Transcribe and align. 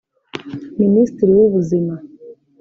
Minisitiri 0.79 1.31
w’Ubuzima 1.37 1.95